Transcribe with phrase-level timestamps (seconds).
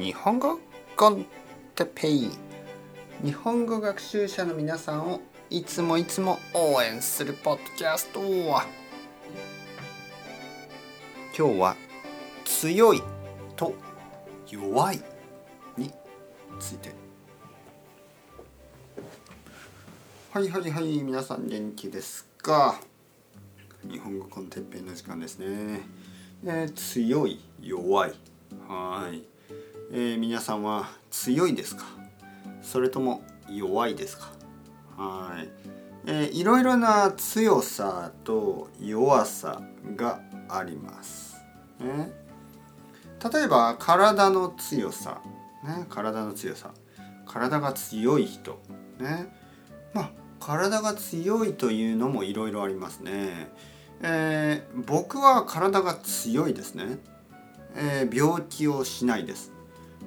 [0.00, 0.58] 日本語
[0.96, 1.26] コン
[1.74, 2.30] テペイ。
[3.22, 5.20] 日本語学習者の皆さんを
[5.50, 8.62] いつもいつも応援するポッドキャスト今
[11.36, 11.76] 日は
[12.46, 13.02] 強い
[13.56, 13.74] と
[14.48, 15.02] 弱い
[15.76, 15.92] に
[16.58, 16.94] ついて。
[20.30, 22.80] はいはいはい皆さん元気ですか？
[23.86, 25.82] 日本語コンテッペイの時間ですね、
[26.46, 28.14] えー、強い弱い。
[28.66, 29.24] はい、
[29.92, 31.84] えー、皆さんは強いですか？
[32.62, 34.30] それとも弱いですか？
[34.96, 35.48] はい、
[36.06, 39.60] えー、いろいろな強さと弱さ
[39.96, 41.42] があります、
[41.80, 42.12] ね、
[43.32, 45.20] 例えば体の強さ、
[45.64, 46.70] ね、体の強さ。
[47.26, 48.60] 体が強い人。
[49.00, 49.32] ね。
[49.92, 53.50] まあ体が強いというのもいろいろありますね、
[54.02, 56.98] えー、僕は体が強いですね。
[57.74, 59.52] えー、病気をしないです。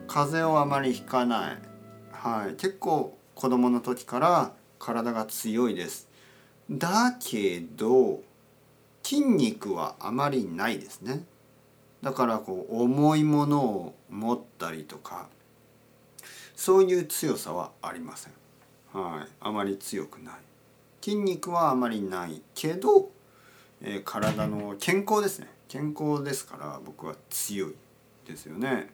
[0.08, 1.58] 風邪をあまりひかない、
[2.12, 6.08] はい、結構子供の時から体が強いです。
[6.70, 8.22] だけど
[9.04, 11.24] 筋肉はあまりないですね。
[12.02, 15.28] だからこう重いものを持ったりとか
[16.56, 18.34] そういう強さはありません。
[18.94, 19.28] はい。
[19.40, 20.36] あまり強くない。
[21.02, 23.10] 筋肉はあまりないけど、
[23.82, 25.50] えー、体の健康ですね。
[25.68, 27.76] 健康ですから僕は強い
[28.28, 28.90] ですよね。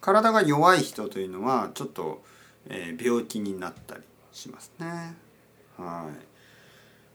[0.00, 2.22] 体が弱い人というのはちょっと、
[2.68, 5.16] えー、病気になったりしますね。
[5.76, 6.26] はい。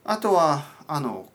[0.03, 1.27] あとはあの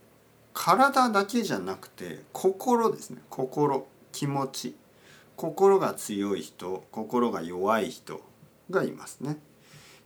[0.53, 3.23] 体だけじゃなくて心ですね。
[3.29, 4.77] 心気持ち。
[5.37, 8.21] 心が強い人心が弱い人
[8.69, 9.39] がいますね。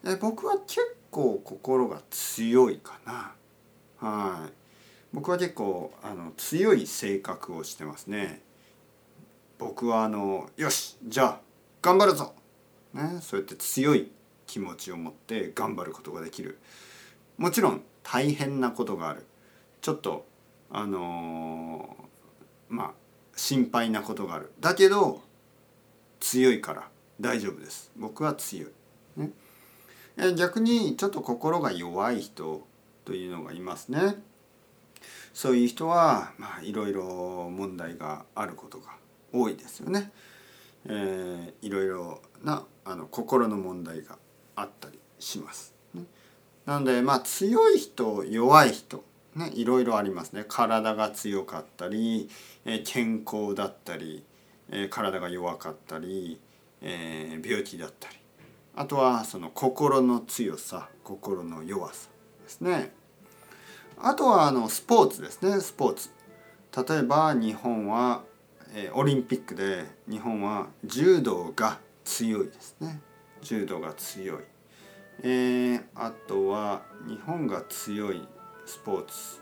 [0.06, 3.32] え僕は結構心が強いかな。
[3.98, 4.52] はい。
[5.12, 8.42] 僕は結構あの強い性格をしてますね。
[9.64, 11.40] 僕はあのよしじゃあ
[11.80, 12.34] 頑張るぞ、
[12.92, 14.12] ね、そうやって強い
[14.46, 16.58] 気持ちを持って頑張ることができる。
[17.38, 19.24] もちろん大変なことがある。
[19.80, 20.26] ちょっと
[20.70, 22.90] あのー、まあ
[23.36, 24.52] 心配なことがある。
[24.60, 25.22] だけど
[26.20, 26.88] 強いから
[27.18, 27.90] 大丈夫です。
[27.96, 28.70] 僕は強い、
[29.16, 29.30] ね、
[30.36, 32.66] 逆にちょっと心が弱い人
[33.06, 34.16] というのがいますね。
[35.32, 39.02] そういう人はまあいろいろ問題があることが
[39.34, 40.12] 多いですよね。
[40.86, 44.18] えー、いろいろなあの心の問題が
[44.54, 45.74] あったりします。
[45.94, 46.04] ね、
[46.66, 49.02] なのでまあ強い人弱い人
[49.34, 50.44] ねいろいろありますね。
[50.46, 52.28] 体が強かったり、
[52.64, 54.24] えー、健康だったり、
[54.70, 56.40] えー、体が弱かったり、
[56.80, 58.16] えー、病気だったり
[58.76, 62.08] あとはその心の強さ心の弱さ
[62.42, 62.92] ですね。
[63.96, 66.10] あとはあのスポーツですねスポーツ
[66.76, 68.24] 例えば日本は、
[68.76, 73.00] え、オリンピックで日本は柔道が強いですね。
[73.40, 74.38] 柔道が強い、
[75.22, 78.26] えー、あとは日本が強い
[78.66, 79.40] スポーツ。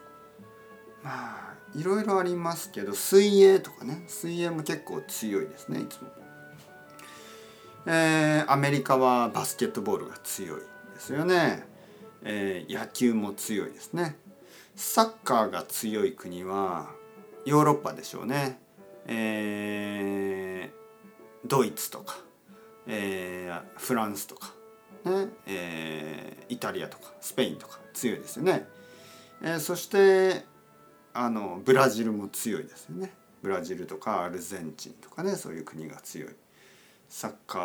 [1.03, 4.05] まあいろいろありますけど水泳とかね。
[4.07, 6.11] 水泳も結構強いですねいつも、
[7.87, 11.65] えー、アメリカはバスケットボールが強いですよね、
[12.23, 14.17] えー、野球も強いですね。
[14.77, 16.91] サッカーが強い国は
[17.47, 18.61] ヨーロッパでしょうね。
[19.07, 22.17] えー、ドイツとか、
[22.87, 24.55] えー、フランスとか、
[25.05, 28.67] ねえー、イタリアとかスペインとか強いですよね。
[29.43, 30.45] えー、そして
[31.15, 33.13] あのブラジルも強いですよね。
[33.43, 36.31] ブラジルとかアルゼンチンとかねそういう国が強い。
[37.09, 37.63] サッカー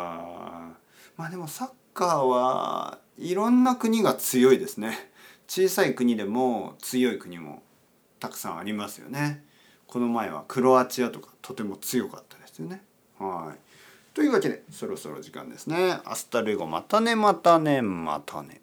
[1.16, 5.10] まあでもサッカーはいろんな国が強いですね。
[5.46, 7.62] 小さい国でも強い国も
[8.20, 9.42] たくさんありますよね。
[9.88, 12.82] この前はクロアチアとかとても強かったですよね。
[13.18, 14.14] はい。
[14.14, 15.98] というわけでそろそろ時間ですね。
[16.04, 18.60] アスタルエゴまたねまたねまたね。